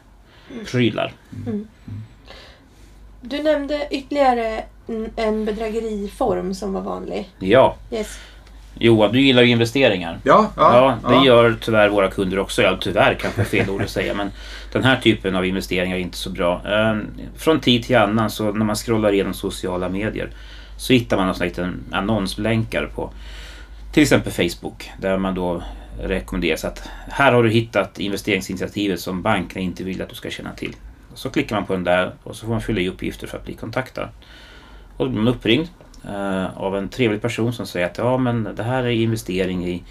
prylar. 0.71 1.13
Du 3.21 3.43
nämnde 3.43 3.87
ytterligare 3.91 4.63
en- 4.87 5.11
en 5.15 5.45
bedrägeriform 5.45 6.53
som 6.53 6.73
var 6.73 6.81
vanlig. 6.81 7.29
Ja, 7.39 7.75
Yes. 7.91 8.19
Johan, 8.79 9.11
du 9.11 9.21
gillar 9.21 9.41
ju 9.43 9.49
investeringar. 9.49 10.19
Ja, 10.23 10.51
Ja, 11.03 11.09
det 11.09 11.25
gör 11.25 11.55
tyvärr 11.61 11.89
våra 11.89 12.11
kunder 12.11 12.39
också. 12.39 12.61
Ja, 12.61 12.77
tyvärr 12.81 13.13
kanske 13.21 13.41
är 13.41 13.45
fel 13.45 13.69
ord 13.69 13.81
att 13.81 13.89
säga, 13.89 14.13
men 14.13 14.31
den 14.71 14.83
här 14.83 14.97
typen 15.01 15.35
av 15.35 15.45
investeringar 15.45 15.95
är 15.95 15.99
inte 15.99 16.17
så 16.17 16.29
bra. 16.29 16.61
Eh, 16.65 16.97
Från 17.37 17.59
tid 17.59 17.83
till 17.83 17.97
annan 17.97 18.29
så 18.29 18.51
när 18.51 18.65
man 18.65 18.75
scrollar 18.75 19.13
igenom 19.13 19.33
sociala 19.33 19.89
medier 19.89 20.29
så 20.77 20.93
hittar 20.93 21.17
man 21.17 21.29
en 21.29 21.35
liten 21.47 21.83
annonsblänkare 21.91 22.87
på 22.87 23.11
till 23.91 24.03
exempel 24.03 24.31
Facebook 24.31 24.91
där 24.99 25.17
man 25.17 25.35
då 25.35 25.63
rekommenderas 26.01 26.65
att 26.65 26.89
här 27.09 27.31
har 27.31 27.43
du 27.43 27.49
hittat 27.49 27.99
investeringsinitiativet 27.99 28.99
som 28.99 29.21
bankerna 29.21 29.61
inte 29.61 29.83
vill 29.83 30.01
att 30.01 30.09
du 30.09 30.15
ska 30.15 30.29
känna 30.29 30.51
till. 30.51 30.75
Så 31.13 31.29
klickar 31.29 31.55
man 31.55 31.65
på 31.65 31.73
den 31.73 31.83
där 31.83 32.11
och 32.23 32.35
så 32.35 32.45
får 32.45 32.51
man 32.53 32.61
fylla 32.61 32.79
i 32.79 32.89
uppgifter 32.89 33.27
för 33.27 33.37
att 33.37 33.45
bli 33.45 33.53
kontaktad. 33.53 34.09
Och 34.97 35.05
då 35.05 35.11
blir 35.11 35.21
man 35.21 35.33
uppringd 35.33 35.67
eh, 36.07 36.57
av 36.57 36.77
en 36.77 36.89
trevlig 36.89 37.21
person 37.21 37.53
som 37.53 37.67
säger 37.67 37.85
att 37.85 37.97
ja 37.97 38.17
men 38.17 38.49
det 38.55 38.63
här 38.63 38.83
är 38.83 38.89
investering 38.89 39.67
i 39.67 39.83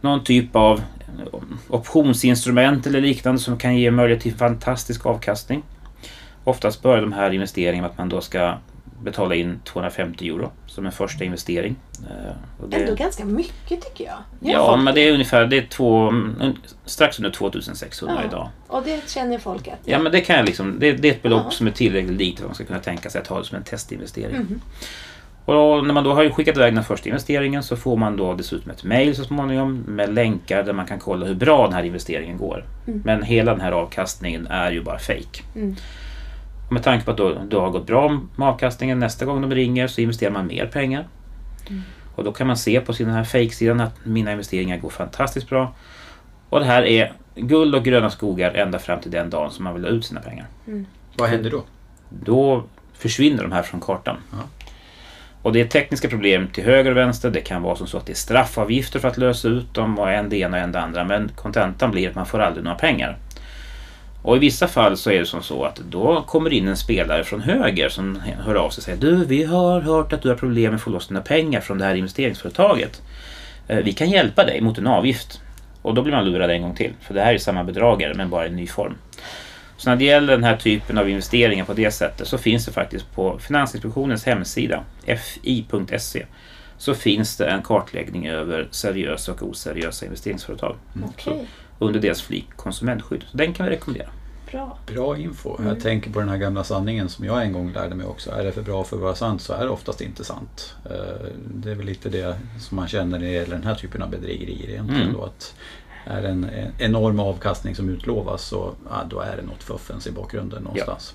någon 0.00 0.24
typ 0.24 0.56
av 0.56 0.82
optionsinstrument 1.68 2.86
eller 2.86 3.00
liknande 3.00 3.40
som 3.40 3.58
kan 3.58 3.76
ge 3.76 3.90
möjlighet 3.90 4.22
till 4.22 4.34
fantastisk 4.34 5.06
avkastning. 5.06 5.62
Oftast 6.44 6.82
börjar 6.82 7.00
de 7.02 7.12
här 7.12 7.30
investeringarna 7.30 7.82
med 7.82 7.90
att 7.90 7.98
man 7.98 8.08
då 8.08 8.20
ska 8.20 8.54
betala 9.02 9.34
in 9.34 9.60
250 9.64 10.28
euro 10.28 10.50
som 10.66 10.86
en 10.86 10.92
första 10.92 11.24
investering. 11.24 11.76
Eh, 12.10 12.62
och 12.62 12.68
det- 12.68 12.76
Ändå 12.76 12.94
ganska 12.94 13.24
mycket 13.24 13.80
tycker 13.82 14.04
jag. 14.04 14.14
Gör 14.50 14.58
Ja, 14.58 14.66
folk 14.72 14.84
men 14.84 14.94
det 14.94 15.00
är 15.08 15.12
ungefär 15.12 15.46
det 15.46 15.58
är 15.58 15.66
två, 15.66 16.08
mm, 16.08 16.54
strax 16.84 17.18
under 17.18 17.30
2600 17.30 18.14
Ja. 18.22 18.28
idag. 18.28 18.48
Och 18.66 18.82
det 18.84 19.10
känner 19.10 19.38
folket. 19.38 19.78
Ja, 19.84 19.98
men 19.98 20.12
det 20.12 20.20
kan 20.20 20.36
jag 20.36 20.46
liksom, 20.46 20.76
det, 20.78 20.92
det 20.92 21.08
är 21.08 21.12
ett 21.12 21.22
belopp 21.22 21.42
Ja. 21.44 21.50
som 21.50 21.66
är 21.66 21.70
tillräckligt 21.70 22.16
litet 22.18 22.38
för 22.38 22.44
att 22.44 22.48
man 22.48 22.54
ska 22.54 22.64
kunna 22.64 22.78
tänka 22.80 23.10
sig 23.10 23.20
att 23.20 23.26
ha 23.26 23.38
det 23.38 23.44
som 23.44 23.56
en 23.56 23.64
testinvestering. 23.64 24.36
Mhm. 24.36 24.60
Och 25.44 25.54
då, 25.54 25.80
när 25.82 25.94
man 25.94 26.04
då 26.04 26.14
har 26.14 26.28
skickat 26.28 26.56
iväg 26.56 26.74
den 26.74 26.84
första 26.84 27.08
investeringen 27.08 27.62
så 27.62 27.76
får 27.76 27.96
man 27.96 28.16
då 28.16 28.34
dessutom 28.34 28.70
ett 28.70 28.84
mail 28.84 29.16
så 29.16 29.24
småningom 29.24 29.84
med 29.88 30.14
länkar 30.14 30.62
där 30.62 30.72
man 30.72 30.86
kan 30.86 30.98
kolla 30.98 31.26
hur 31.26 31.34
bra 31.34 31.64
den 31.64 31.72
här 31.72 31.82
investeringen 31.82 32.38
går. 32.38 32.64
Mm. 32.86 33.02
Men 33.04 33.22
hela 33.22 33.52
den 33.52 33.60
här 33.60 33.72
avkastningen 33.72 34.46
är 34.46 34.70
ju 34.72 34.82
bara 34.82 34.98
fake. 34.98 35.42
Mm. 35.56 35.76
Med 36.70 36.82
tanke 36.82 37.04
på 37.04 37.10
att 37.10 37.50
då 37.50 37.60
har 37.60 37.70
gått 37.70 37.86
bra 37.86 38.20
med 38.36 38.48
avkastningen, 38.48 38.98
nästa 38.98 39.24
gång 39.24 39.42
de 39.42 39.54
ringer 39.54 39.86
så 39.86 40.00
investerar 40.00 40.30
man 40.30 40.46
mer 40.46 40.66
pengar. 40.66 41.08
Mm. 41.68 41.82
Och 42.14 42.24
då 42.24 42.32
kan 42.32 42.46
man 42.46 42.56
se 42.56 42.80
på 42.80 42.92
sin 42.92 43.06
den 43.06 43.16
här 43.16 43.24
fake-sidan 43.24 43.80
att 43.80 43.94
mina 44.04 44.32
investeringar 44.32 44.78
går 44.78 44.90
fantastiskt 44.90 45.48
bra. 45.48 45.74
Och 46.48 46.60
det 46.60 46.66
här 46.66 46.82
är 46.82 47.12
guld 47.34 47.74
och 47.74 47.84
gröna 47.84 48.10
skogar 48.10 48.54
ända 48.54 48.78
fram 48.78 49.00
till 49.00 49.10
den 49.10 49.30
dagen 49.30 49.50
som 49.50 49.64
man 49.64 49.74
vill 49.74 49.84
ha 49.84 49.90
ut 49.90 50.04
sina 50.04 50.20
pengar. 50.20 50.46
Vad 51.16 51.28
händer 51.28 51.50
då? 51.50 51.64
Då 52.08 52.64
försvinner 52.92 53.42
de 53.42 53.52
här 53.52 53.62
från 53.62 53.80
kartan. 53.80 54.16
Ja. 54.32 54.38
Och 55.42 55.52
det 55.52 55.60
är 55.60 55.66
tekniska 55.66 56.08
problem 56.08 56.48
till 56.48 56.64
höger 56.64 56.90
och 56.90 56.96
vänster. 56.96 57.30
Det 57.30 57.40
kan 57.40 57.62
vara 57.62 57.76
som 57.76 57.86
så 57.86 57.96
att 57.98 58.06
det 58.06 58.12
är 58.12 58.16
straffavgifter 58.16 58.98
för 58.98 59.08
att 59.08 59.18
lösa 59.18 59.48
ut 59.48 59.74
dem 59.74 59.98
och 59.98 60.10
en 60.10 60.28
det 60.28 60.36
ena 60.36 60.56
och 60.56 60.62
en 60.62 60.72
det 60.72 60.80
andra. 60.80 61.04
Men 61.04 61.28
kontentan 61.34 61.90
blir 61.90 62.08
att 62.08 62.14
man 62.14 62.26
får 62.26 62.38
aldrig 62.38 62.64
några 62.64 62.78
pengar. 62.78 63.16
Och 64.22 64.36
i 64.36 64.38
vissa 64.38 64.68
fall 64.68 64.96
så 64.96 65.10
är 65.10 65.18
det 65.18 65.26
som 65.26 65.42
så 65.42 65.64
att 65.64 65.76
då 65.76 66.22
kommer 66.22 66.52
in 66.52 66.68
en 66.68 66.76
spelare 66.76 67.24
från 67.24 67.40
höger 67.40 67.88
som 67.88 68.20
hör 68.44 68.54
av 68.54 68.70
sig 68.70 68.80
och 68.80 68.84
säger 68.84 68.98
Du, 68.98 69.24
vi 69.24 69.44
har 69.44 69.80
hört 69.80 70.12
att 70.12 70.22
du 70.22 70.28
har 70.28 70.36
problem 70.36 70.64
med 70.64 70.74
att 70.74 70.82
få 70.82 70.90
loss 70.90 71.08
dina 71.08 71.20
pengar 71.20 71.60
från 71.60 71.78
det 71.78 71.84
här 71.84 71.94
investeringsföretaget. 71.94 73.02
Eh, 73.68 73.78
vi 73.78 73.92
kan 73.92 74.10
hjälpa 74.10 74.44
dig 74.44 74.60
mot 74.60 74.78
en 74.78 74.86
avgift. 74.86 75.40
Och 75.82 75.94
då 75.94 76.02
blir 76.02 76.12
man 76.12 76.24
lurad 76.24 76.50
en 76.50 76.62
gång 76.62 76.74
till. 76.74 76.92
För 77.00 77.14
det 77.14 77.20
här 77.20 77.34
är 77.34 77.38
samma 77.38 77.64
bedragare 77.64 78.14
men 78.14 78.30
bara 78.30 78.44
i 78.44 78.48
en 78.48 78.56
ny 78.56 78.66
form. 78.66 78.94
Så 79.80 79.90
när 79.90 79.96
det 79.96 80.04
gäller 80.04 80.32
den 80.32 80.44
här 80.44 80.56
typen 80.56 80.98
av 80.98 81.08
investeringar 81.08 81.64
på 81.64 81.72
det 81.72 81.90
sättet 81.90 82.28
så 82.28 82.38
finns 82.38 82.66
det 82.66 82.72
faktiskt 82.72 83.12
på 83.14 83.38
Finansinspektionens 83.38 84.24
hemsida, 84.26 84.84
fi.se, 85.42 86.26
så 86.78 86.94
finns 86.94 87.36
det 87.36 87.46
en 87.46 87.62
kartläggning 87.62 88.28
över 88.28 88.68
seriösa 88.70 89.32
och 89.32 89.42
oseriösa 89.42 90.06
investeringsföretag. 90.06 90.76
Okej, 91.04 91.46
Under 91.78 92.00
deras 92.00 92.22
flik 92.22 92.46
konsumentskydd. 92.56 93.24
Så 93.30 93.36
den 93.36 93.52
kan 93.54 93.66
vi 93.66 93.72
rekommendera. 93.72 94.08
bra. 94.50 94.78
Bra 94.86 95.18
info. 95.18 95.56
Mm. 95.58 95.68
Jag 95.68 95.80
tänker 95.80 96.10
på 96.10 96.18
den 96.20 96.28
här 96.28 96.36
gamla 96.36 96.64
sanningen 96.64 97.08
som 97.08 97.24
jag 97.24 97.42
en 97.42 97.52
gång 97.52 97.72
lärde 97.72 97.94
mig 97.94 98.06
också. 98.06 98.30
Är 98.30 98.44
det 98.44 98.52
för 98.52 98.62
bra 98.62 98.84
för 98.84 98.96
att 98.96 99.02
vara 99.02 99.14
sant 99.14 99.42
så 99.42 99.52
är 99.52 99.64
det 99.64 99.70
oftast 99.70 100.00
inte 100.00 100.24
sant. 100.24 100.74
Eh, 100.84 101.26
Det 101.54 101.70
är 101.70 101.74
väl 101.74 101.86
lite 101.86 102.08
det 102.08 102.36
som 102.58 102.76
man 102.76 102.88
känner 102.88 103.18
när 103.18 103.26
det 103.26 103.32
gäller 103.32 103.56
den 103.56 103.64
här 103.66 103.74
typen 103.74 104.02
av 104.02 104.10
bedrägerier 104.10 104.70
egentligen. 104.70 105.02
Mm. 105.02 105.14
Då, 105.14 105.24
att 105.24 105.54
är 106.04 106.22
en 106.22 106.44
en 106.44 106.72
enorm 106.78 107.20
avkastning 107.20 107.74
som 107.74 107.88
utlovas 107.88 108.42
så 108.42 108.74
ja, 108.90 109.04
då 109.10 109.20
är 109.20 109.36
det 109.36 109.42
något 109.42 109.62
fuffens 109.62 110.06
i 110.06 110.10
bakgrunden 110.10 110.62
någonstans. 110.62 111.14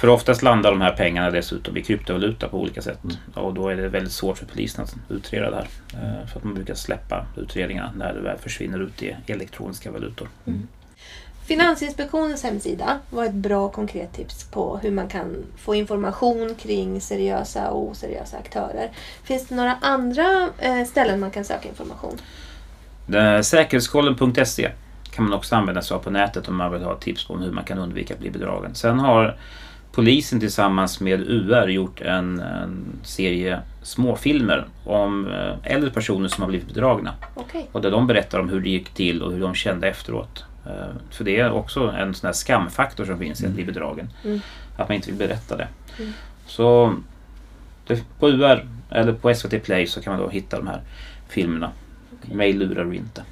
För 0.00 0.08
oftast 0.08 0.42
landar 0.42 0.70
de 0.70 0.80
här 0.80 0.92
pengarna 0.96 1.30
dessutom 1.30 1.76
i 1.76 1.82
kryptovaluta 1.82 2.48
på 2.48 2.58
olika 2.58 2.82
sätt. 2.82 3.04
Mm. 3.04 3.16
Och 3.34 3.54
då 3.54 3.68
är 3.68 3.76
det 3.76 3.88
väldigt 3.88 4.12
svårt 4.12 4.38
för 4.38 4.46
polisen 4.46 4.84
att 4.84 4.94
utreda 5.08 5.50
det 5.50 5.56
här. 5.56 5.68
Eh, 5.92 6.26
För 6.26 6.38
att 6.38 6.44
man 6.44 6.54
brukar 6.54 6.74
släppa 6.74 7.26
utredningarna 7.36 7.92
när 7.96 8.14
det 8.14 8.20
väl 8.20 8.38
försvinner 8.38 8.78
ut 8.78 9.02
i 9.02 9.16
elektroniska 9.26 9.90
valutor. 9.90 10.28
Finansinspektionens 11.46 12.42
hemsida 12.42 12.98
var 13.10 13.24
ett 13.24 13.34
bra 13.34 13.68
konkret 13.68 14.12
tips 14.12 14.44
på 14.44 14.78
hur 14.82 14.90
man 14.90 15.08
kan 15.08 15.36
få 15.56 15.74
information 15.74 16.54
kring 16.54 17.00
seriösa 17.00 17.70
och 17.70 17.88
oseriösa 17.90 18.36
aktörer. 18.36 18.90
Finns 19.22 19.48
det 19.48 19.54
några 19.54 19.78
andra 19.80 20.48
eh, 20.58 20.84
ställen 20.84 21.20
man 21.20 21.30
kan 21.30 21.44
söka 21.44 21.68
information? 21.68 22.18
Det- 23.06 23.44
Säkerhetskollen.se 23.44 24.70
kan 25.10 25.24
man 25.24 25.32
också 25.32 25.56
använda 25.56 25.82
sig 25.82 25.94
av 25.94 25.98
på 25.98 26.10
nätet 26.10 26.48
om 26.48 26.56
man 26.56 26.72
vill 26.72 26.82
ha 26.82 26.94
tips 26.94 27.24
på 27.24 27.36
hur 27.38 27.52
man 27.52 27.64
kan 27.64 27.78
undvika 27.78 28.14
att 28.14 28.20
bli 28.20 28.30
bedragen. 28.30 28.74
Sen 28.74 28.98
har 29.00 29.36
polisen 29.92 30.40
tillsammans 30.40 31.00
med 31.00 31.20
UR 31.20 31.68
gjort 31.68 32.00
en, 32.00 32.40
en 32.40 32.84
serie 33.02 33.60
småfilmer 33.82 34.64
om 34.84 35.26
eh, 35.28 35.72
äldre 35.72 35.90
personer 35.90 36.28
som 36.28 36.42
har 36.42 36.48
blivit 36.48 36.68
bedragna. 36.68 37.14
Okej. 37.34 37.68
Och 37.72 37.82
där 37.82 37.90
de 37.90 38.06
berättar 38.06 38.38
om 38.40 38.48
hur 38.48 38.60
det 38.60 38.68
gick 38.70 38.90
till 38.90 39.22
och 39.22 39.32
hur 39.32 39.40
de 39.40 39.54
kände 39.54 39.88
efteråt. 39.88 40.44
Eh, 40.66 40.72
För 41.10 41.24
det 41.24 41.40
är 41.40 41.50
också 41.52 41.90
en 41.98 42.14
sån 42.14 42.26
här 42.28 42.32
skamfaktor 42.34 43.04
som 43.04 43.18
finns 43.18 43.42
i 43.42 43.46
att 43.46 43.52
bli 43.52 43.64
bedragen. 43.64 44.08
Mm. 44.24 44.40
Att 44.76 44.88
man 44.88 44.94
inte 44.96 45.10
vill 45.10 45.18
berätta 45.18 45.56
det. 45.56 45.68
Mm. 45.98 46.12
Så 46.46 46.94
på 48.18 48.28
UR 48.28 48.66
eller 48.90 49.12
på 49.12 49.34
SVT 49.34 49.62
Play 49.64 49.86
så 49.86 50.00
kan 50.02 50.12
man 50.12 50.22
då 50.22 50.28
hitta 50.28 50.56
de 50.56 50.66
här 50.68 50.80
filmerna. 51.28 51.70
Mig 52.32 52.52
lurar 52.52 52.84
du 52.84 52.96
inte. 52.96 53.24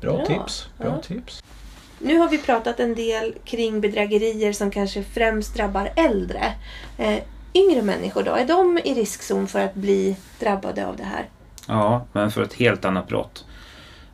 Bra 0.00 0.16
Bra. 0.16 0.26
tips. 0.26 0.68
Bra 0.78 0.88
Ja. 0.88 1.02
tips. 1.02 1.42
Nu 1.98 2.18
har 2.18 2.28
vi 2.28 2.38
pratat 2.38 2.80
en 2.80 2.94
del 2.94 3.34
kring 3.44 3.80
bedrägerier 3.80 4.52
som 4.52 4.70
kanske 4.70 5.02
främst 5.02 5.54
drabbar 5.54 5.88
äldre. 5.96 6.52
Eh, 6.98 7.18
yngre 7.54 7.82
människor 7.82 8.22
då, 8.22 8.30
är 8.32 8.46
de 8.46 8.78
i 8.84 8.94
riskzon 8.94 9.46
för 9.46 9.60
att 9.64 9.74
bli 9.74 10.16
drabbade 10.40 10.86
av 10.86 10.96
det 10.96 11.04
här? 11.04 11.28
Ja, 11.68 12.06
men 12.12 12.30
för 12.30 12.42
ett 12.42 12.54
helt 12.54 12.84
annat 12.84 13.08
brott. 13.08 13.44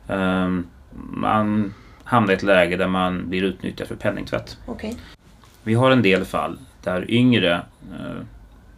Ehm, 0.07 0.67
man 1.13 1.73
hamnar 2.03 2.31
i 2.31 2.35
ett 2.35 2.43
läge 2.43 2.77
där 2.77 2.87
man 2.87 3.29
blir 3.29 3.43
utnyttjad 3.43 3.87
för 3.87 3.95
penningtvätt. 3.95 4.57
Okej. 4.65 4.97
Vi 5.63 5.73
har 5.73 5.91
en 5.91 6.01
del 6.01 6.25
fall 6.25 6.59
där 6.83 7.11
yngre 7.11 7.53
eh, 7.91 8.21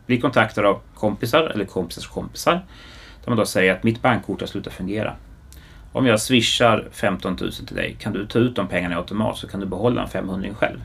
blir 0.06 0.22
kontaktade 0.22 0.68
av 0.68 0.80
kompisar 0.96 1.44
eller 1.44 1.66
kompisars 1.66 2.08
kompisar. 2.08 2.54
Där 3.24 3.30
man 3.32 3.38
då 3.38 3.46
säger 3.46 3.74
att 3.76 3.84
mitt 3.84 4.02
bankkort 4.02 4.40
har 4.40 4.48
slutat 4.48 4.74
fungera. 4.74 5.16
Om 5.92 6.06
jag 6.06 6.22
swishar 6.22 6.88
15 6.92 7.38
000 7.42 7.52
till 7.52 7.76
dig, 7.76 7.96
kan 8.00 8.14
du 8.14 8.26
ta 8.26 8.40
ut 8.40 8.56
de 8.56 8.68
pengarna 8.68 8.96
i 8.96 8.98
automat 8.98 9.38
så 9.38 9.48
kan 9.48 9.60
du 9.60 9.66
behålla 9.66 10.02
en 10.02 10.08
500 10.08 10.50
själv. 10.58 10.80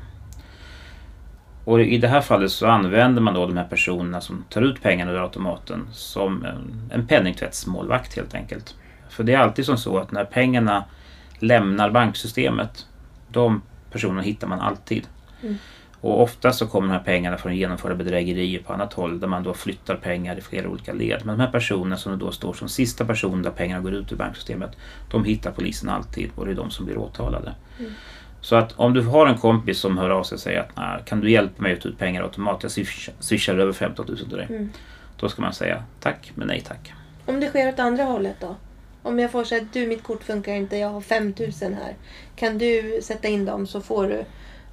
Och 1.64 1.80
i 1.80 1.98
det 1.98 2.08
här 2.08 2.20
fallet 2.20 2.52
så 2.52 2.66
använder 2.66 3.22
man 3.22 3.34
då 3.34 3.46
de 3.46 3.56
här 3.56 3.64
personerna 3.64 4.20
som 4.20 4.44
tar 4.50 4.62
ut 4.62 4.82
pengarna 4.82 5.12
ur 5.12 5.22
automaten 5.22 5.88
som 5.92 6.44
en, 6.44 6.90
en 6.92 7.06
penningtvättsmålvakt 7.06 8.16
helt 8.16 8.34
enkelt. 8.34 8.74
För 9.08 9.24
det 9.24 9.34
är 9.34 9.38
alltid 9.38 9.66
som 9.66 9.78
så 9.78 9.98
att 9.98 10.12
när 10.12 10.24
pengarna 10.24 10.84
lämnar 11.38 11.90
banksystemet, 11.90 12.86
de 13.28 13.62
personerna 13.90 14.22
hittar 14.22 14.48
man 14.48 14.60
alltid. 14.60 15.06
Mm. 15.42 15.56
Och 16.00 16.22
ofta 16.22 16.52
så 16.52 16.66
kommer 16.66 16.88
de 16.88 16.92
här 16.94 17.04
pengarna 17.04 17.38
från 17.38 17.56
genomförda 17.56 17.94
bedrägerier 17.94 18.60
på 18.62 18.72
annat 18.72 18.92
håll 18.92 19.20
där 19.20 19.28
man 19.28 19.42
då 19.42 19.54
flyttar 19.54 19.96
pengar 19.96 20.38
i 20.38 20.40
flera 20.40 20.68
olika 20.68 20.92
led. 20.92 21.20
Men 21.24 21.38
de 21.38 21.44
här 21.44 21.50
personerna 21.52 21.96
som 21.96 22.18
då 22.18 22.30
står 22.32 22.52
som 22.52 22.68
sista 22.68 23.04
person 23.04 23.42
där 23.42 23.50
pengarna 23.50 23.82
går 23.82 23.94
ut 23.94 24.12
ur 24.12 24.16
banksystemet, 24.16 24.70
de 25.10 25.24
hittar 25.24 25.50
polisen 25.50 25.88
alltid 25.88 26.30
och 26.34 26.46
det 26.46 26.50
är 26.52 26.56
de 26.56 26.70
som 26.70 26.86
blir 26.86 26.98
åtalade. 26.98 27.54
Så 28.40 28.56
att 28.56 28.72
om 28.76 28.92
du 28.94 29.02
har 29.02 29.26
en 29.26 29.38
kompis 29.38 29.78
som 29.78 29.98
hör 29.98 30.10
av 30.10 30.22
sig 30.22 30.34
och 30.36 30.40
säger 30.40 30.60
att 30.60 30.76
"Nej, 30.76 31.02
kan 31.06 31.20
du 31.20 31.30
hjälpa 31.30 31.62
mig 31.62 31.72
att 31.72 31.80
ta 31.80 31.88
ut 31.88 31.98
pengar 31.98 32.22
automatiskt, 32.22 32.78
jag 32.78 32.86
swishar- 33.20 33.58
över 33.58 33.72
15 33.72 34.06
000 34.08 34.16
till 34.18 34.28
dig. 34.36 34.46
Mm. 34.50 34.70
Då 35.16 35.28
ska 35.28 35.42
man 35.42 35.52
säga 35.52 35.82
tack 36.00 36.32
men 36.34 36.48
nej 36.48 36.60
tack. 36.60 36.92
Om 37.26 37.40
det 37.40 37.48
sker 37.48 37.68
åt 37.68 37.78
andra 37.78 38.04
hållet 38.04 38.36
då? 38.40 38.56
Om 39.02 39.18
jag 39.18 39.30
får 39.32 39.44
säga 39.44 39.62
att 39.62 39.72
du, 39.72 39.86
mitt 39.86 40.02
kort 40.02 40.22
funkar 40.24 40.52
inte, 40.52 40.76
jag 40.76 40.88
har 40.88 41.00
5000 41.00 41.74
här. 41.74 41.94
Kan 42.36 42.58
du 42.58 43.00
sätta 43.02 43.28
in 43.28 43.44
dem 43.44 43.66
så 43.66 43.80
får 43.80 44.08
du 44.08 44.24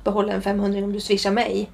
behålla 0.03 0.33
en 0.33 0.41
500 0.41 0.83
om 0.83 0.93
du 0.93 0.99
swishar 0.99 1.31
mig. 1.31 1.69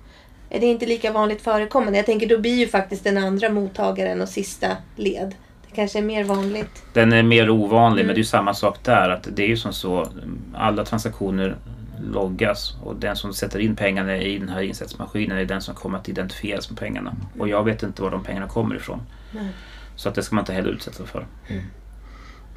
Är 0.49 0.59
det 0.59 0.65
inte 0.65 0.85
lika 0.85 1.11
vanligt 1.11 1.41
förekommande? 1.41 1.97
Jag 1.99 2.05
tänker 2.05 2.27
då 2.27 2.37
blir 2.37 2.55
ju 2.55 2.67
faktiskt 2.67 3.03
den 3.03 3.17
andra 3.17 3.49
mottagaren 3.49 4.21
och 4.21 4.29
sista 4.29 4.67
led. 4.95 5.35
Det 5.69 5.75
kanske 5.75 5.99
är 5.99 6.03
mer 6.03 6.23
vanligt. 6.23 6.83
Den 6.93 7.13
är 7.13 7.23
mer 7.23 7.49
ovanlig 7.49 8.01
Mm. 8.01 8.07
men 8.07 8.15
det 8.15 8.17
är 8.17 8.23
ju 8.23 8.23
samma 8.23 8.53
sak 8.53 8.77
där. 8.83 9.09
Att 9.09 9.27
det 9.35 9.43
är 9.43 9.47
ju 9.47 9.57
som 9.57 9.73
så, 9.73 10.05
alla 10.53 10.85
transaktioner 10.85 11.57
loggas 12.01 12.75
och 12.83 12.95
den 12.95 13.15
som 13.15 13.33
sätter 13.33 13.59
in 13.59 13.75
pengarna 13.75 14.17
i 14.17 14.37
den 14.39 14.49
här 14.49 14.61
insättningsmaskinen 14.61 15.37
är 15.37 15.45
den 15.45 15.61
som 15.61 15.75
kommer 15.75 15.97
att 15.97 16.09
identifieras 16.09 16.69
med 16.69 16.79
pengarna. 16.79 17.15
Och 17.39 17.49
jag 17.49 17.63
vet 17.63 17.83
inte 17.83 18.01
var 18.01 18.11
de 18.11 18.23
pengarna 18.23 18.47
kommer 18.47 18.75
ifrån. 18.75 19.01
Nej. 19.31 19.47
Så 19.95 20.09
att 20.09 20.15
det 20.15 20.23
ska 20.23 20.35
man 20.35 20.41
inte 20.41 20.53
heller 20.53 20.69
utsätta 20.69 20.97
sig 20.97 21.05
för. 21.07 21.25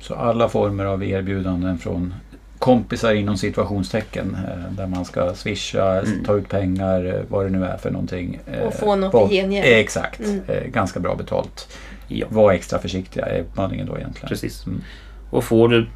Så 0.00 0.14
alla 0.14 0.48
former 0.48 0.84
av 0.84 1.04
erbjudanden 1.04 1.78
från 1.78 2.14
kompisar 2.62 3.14
inom 3.14 3.36
situationstecken 3.38 4.34
eh, 4.48 4.72
där 4.76 4.86
man 4.86 5.04
ska 5.04 5.34
swisha, 5.34 6.00
Mm. 6.00 6.24
ta 6.24 6.36
ut 6.36 6.48
pengar, 6.48 7.04
eh, 7.04 7.20
vad 7.28 7.46
det 7.46 7.50
nu 7.50 7.64
är 7.64 7.76
för 7.76 7.90
någonting. 7.90 8.40
eh, 8.46 8.60
Och 8.60 8.74
få 8.74 8.96
något 8.96 9.32
i 9.32 9.34
gengäld. 9.34 9.66
Exakt, 9.80 10.20
Mm. 10.20 10.42
Ganska 10.72 11.00
bra 11.00 11.14
betalt. 11.14 11.76
Ja, 12.08 12.26
Var 12.30 12.52
extra 12.52 12.78
försiktiga 12.78 13.24
är 13.26 13.40
uppmaningen 13.40 13.86
då 13.86 13.98
egentligen. 13.98 14.28
precis. 14.28 14.66
Mm. 14.66 14.82
Och 15.30 15.44
får 15.44 15.68
du 15.68 15.86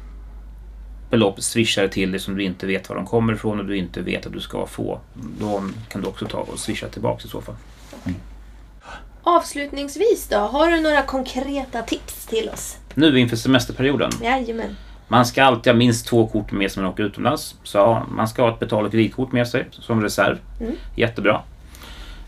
belopp 1.09 1.41
swishade 1.43 1.89
till 1.89 2.11
dig 2.11 2.19
som 2.19 2.35
du 2.35 2.43
inte 2.43 2.65
vet 2.67 2.89
var 2.89 2.95
de 2.95 3.05
kommer 3.05 3.33
ifrån 3.33 3.59
och 3.59 3.65
du 3.65 3.77
inte 3.77 4.01
vet 4.01 4.25
att 4.25 4.33
du 4.33 4.39
ska 4.39 4.65
få. 4.65 4.99
Då 5.39 5.63
kan 5.89 6.01
du 6.01 6.07
också 6.07 6.25
ta 6.25 6.37
och 6.37 6.59
swisha 6.59 6.87
tillbaka 6.87 7.21
i 7.25 7.27
så 7.29 7.41
fall. 7.41 7.55
Avslutningsvis 9.23 10.27
då, 10.27 10.37
har 10.37 10.71
du 10.71 10.81
några 10.81 11.01
konkreta 11.01 11.81
tips 11.81 12.25
till 12.25 12.49
oss? 12.53 12.77
Nu 12.93 13.19
inför 13.19 13.35
semesterperioden. 13.35 14.11
Jajamän. 14.23 14.75
Man 15.07 15.25
ska 15.25 15.43
alltid 15.43 15.73
ha 15.73 15.77
minst 15.77 16.07
två 16.07 16.27
kort 16.27 16.51
med 16.51 16.71
sig 16.71 16.81
när 16.81 16.87
man 16.87 16.93
åker 16.93 17.03
utomlands. 17.03 17.55
Så 17.63 18.01
man 18.11 18.27
ska 18.27 18.41
ha 18.41 18.53
ett 18.53 18.59
betal 18.59 18.85
och 18.85 18.91
kreditkort 18.91 19.31
med 19.31 19.47
sig 19.47 19.67
som 19.71 20.01
reserv. 20.01 20.37
Mm. 20.59 20.73
Jättebra. 20.95 21.41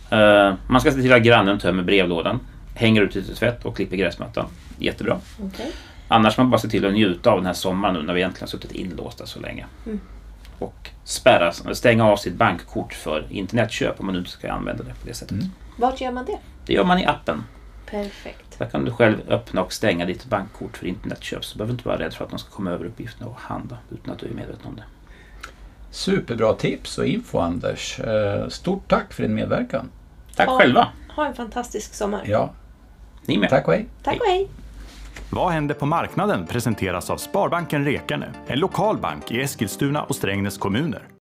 Eh, 0.10 0.54
man 0.68 0.82
ska 0.82 0.92
se 0.92 1.02
till 1.02 1.14
att 1.14 1.24
grannen 1.24 1.60
tömmer 1.60 1.84
brevlådan, 1.84 2.40
hänger 2.76 3.02
ut 3.02 3.16
lite 3.16 3.36
tvätt 3.36 3.66
och 3.66 3.76
klipper 3.76 3.98
gräsmattan. 3.98 4.46
Jättebra. 4.78 5.20
Okej. 5.44 5.72
Annars 6.08 6.38
man 6.38 6.50
bara 6.50 6.60
se 6.60 6.68
till 6.68 6.86
att 6.86 6.94
njuta 6.94 7.32
av 7.32 7.38
den 7.38 7.46
här 7.46 7.54
sommaren 7.54 7.96
nu 7.96 8.02
när 8.02 8.14
vi 8.14 8.20
egentligen 8.20 8.44
har 8.44 8.48
suttit 8.48 8.72
inlåsta 8.72 9.26
så 9.26 9.40
länge. 9.40 9.66
Mm. 9.86 10.00
Och 10.60 10.90
spärra, 11.04 11.52
stänga 11.52 12.06
av 12.06 12.18
sitt 12.18 12.34
bankkort 12.34 12.94
för 12.94 13.26
internetköp 13.30 14.00
om 14.00 14.06
man 14.06 14.16
nu 14.16 14.26
ska 14.26 14.52
använda 14.52 14.84
det 14.84 14.90
på 14.90 15.08
det 15.08 15.14
sättet. 15.14 15.32
Mm. 15.32 15.50
Vart 15.78 16.02
gör 16.02 16.12
man 16.12 16.26
det? 16.26 16.38
Det 16.66 16.74
gör 16.74 16.84
man 16.84 17.00
i 17.00 17.06
appen. 17.06 17.44
Perfekt. 17.92 18.60
Där 18.60 18.66
kan 18.66 18.86
du 18.86 18.92
själv 18.92 19.18
öppna 19.30 19.64
och 19.64 19.74
stänga 19.74 20.06
ditt 20.06 20.26
bankkort 20.26 20.78
för 20.78 20.86
internetköp. 20.88 21.46
Så 21.46 21.54
du 21.54 21.58
behöver 21.58 21.74
inte 21.74 21.88
vara 21.88 22.00
rädd 22.00 22.14
för 22.14 22.24
att 22.26 22.30
de 22.30 22.40
ska 22.40 22.50
komma 22.50 22.72
över 22.72 22.86
uppgifterna 22.86 23.30
och 23.30 23.38
handla 23.40 23.78
utan 23.92 24.14
att 24.14 24.20
du 24.20 24.26
är 24.28 24.34
medveten 24.34 24.66
om 24.66 24.76
det. 24.76 24.84
Superbra 25.92 26.54
tips 26.54 26.98
och 26.98 27.06
info 27.06 27.40
Anders. 27.40 28.00
Eh, 28.00 28.48
Stort 28.48 28.88
tack 28.88 29.14
för 29.14 29.24
din 29.24 29.36
medverkan. 29.36 29.90
Tack 30.36 30.48
Ja. 30.48 30.58
själva! 30.60 30.88
Ha 31.16 31.26
en 31.26 31.34
fantastisk 31.34 31.94
sommar. 31.94 32.22
Ja, 32.26 32.54
Ni 33.26 33.38
med! 33.38 33.50
tack 33.50 33.68
och 33.68 33.74
hej. 33.74 33.86
Tack 34.04 34.20
och 34.20 34.26
hej. 34.28 34.48
Vad 35.32 35.52
händer 35.52 35.76
på 35.76 35.86
marknaden 35.86 36.48
presenteras 36.48 37.10
av 37.10 37.18
Sparbanken 37.18 37.86
Rekarne, 37.86 38.30
en 38.48 38.60
lokal 38.60 38.98
bank 38.98 39.32
i 39.32 39.42
Eskilstuna 39.42 40.04
och 40.04 40.16
Strängnäs 40.16 40.58
kommuner. 40.58 41.02